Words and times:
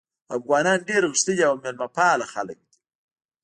افغانان 0.37 0.79
ډېر 0.89 1.03
غښتلي 1.11 1.43
او 1.49 1.55
میلمه 1.63 1.87
پاله 1.95 2.25
خلک 2.33 2.59
دي. 2.69 2.77